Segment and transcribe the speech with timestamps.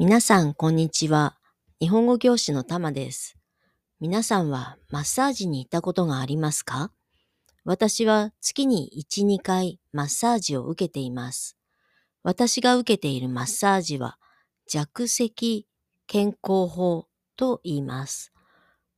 [0.00, 1.36] 皆さん、こんにちは。
[1.78, 3.36] 日本語教師のたまです。
[4.00, 6.90] 皆さんはマッサージに行ったことがありますか？
[7.66, 11.58] 私は月に1、2回マッサージを受けています。
[12.22, 14.16] 私が受けているマッサージは
[14.66, 15.66] 弱石
[16.06, 17.06] 健康法
[17.36, 18.32] と言います。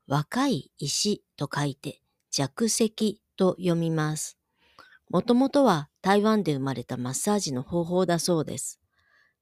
[0.06, 2.00] 若い石と書いて
[2.30, 4.38] 弱石と読みます。
[5.10, 8.78] もともとは台湾で生まれたマッサージの方法だそうです。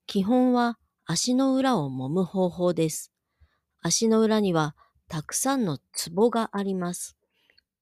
[0.06, 0.78] 基本は
[1.12, 3.10] 足の裏を揉む方法です。
[3.82, 4.76] 足の裏には
[5.08, 7.16] たくさんのツボがあります。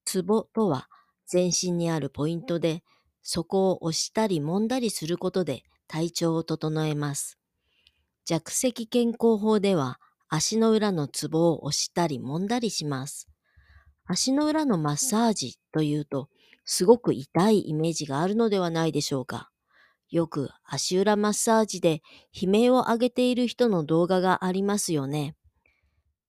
[0.03, 0.89] ツボとは
[1.27, 2.83] 全身にあるポイントで、
[3.21, 7.37] そこを押したり揉んだりすることで体調を整えます。
[8.25, 13.29] 弱石健康法では足の裏のツボを押したり揉んだりします。
[14.07, 16.29] 足の裏のマッサージというと、
[16.65, 19.51] すごく痛いイメージがあるのではないでしょうか。
[20.09, 22.01] よく足裏マッサージで
[22.33, 25.35] 悲鳴を上げている人の動画がありますよね。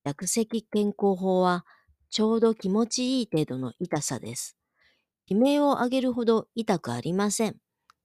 [0.04, 1.64] 弱石健康法は
[2.10, 4.56] ちょうど気持ちいい程度の痛さです。
[5.26, 7.56] 悲鳴を上げるほど痛くありません。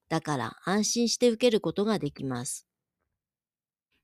[0.08, 2.67] だから安心して受けることができます。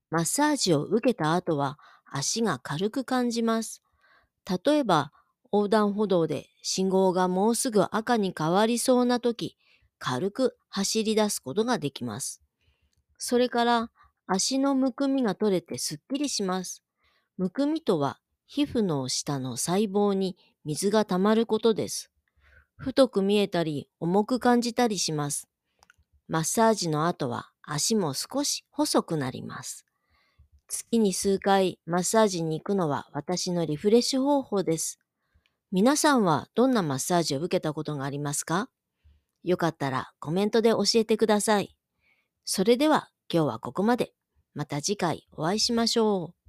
[0.09, 3.81] マッサージを受けた後は足が軽く感じます。
[4.65, 5.13] 例えば
[5.53, 9.57] 横断歩道で信号がもうすぐ赤に変わりそうな時、
[10.03, 12.41] 軽く走り出すことができます。
[13.19, 13.91] それから
[14.25, 16.81] 足のむくみが取れてすっきりします。
[17.37, 22.09] むくみとは皮膚の下の細胞に水が溜まることです。
[22.77, 25.47] 太く見えたり重く感じたりします。
[26.27, 29.85] マッサージの後は足も少し細くなります。
[30.67, 34.97] 月に数回マッサージに行くのは私のリフレッシュ方法です。
[35.71, 38.67] 皆さんはどんなマッサージを受けたことがありますか？
[39.43, 41.75] よかったらコメントで教えてください。
[42.45, 44.13] それでは今日はここまで。
[44.53, 46.40] また次回お会いしましょう。